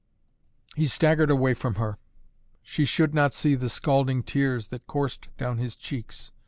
He 0.75 0.87
staggered 0.87 1.29
away 1.29 1.53
from 1.53 1.75
her. 1.75 1.99
She 2.63 2.85
should 2.85 3.13
not 3.13 3.35
see 3.35 3.53
the 3.53 3.69
scalding 3.69 4.23
tears 4.23 4.69
that 4.69 4.87
coursed 4.87 5.27
down 5.37 5.59
his 5.59 5.75
cheeks. 5.75 6.31